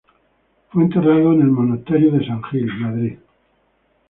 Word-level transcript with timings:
Fue 0.71 0.81
enterrado 0.81 1.31
en 1.33 1.41
el 1.41 1.47
monasterio 1.51 2.11
de 2.11 2.25
San 2.25 2.41
Gil, 2.45 2.65
Madrid. 2.79 3.19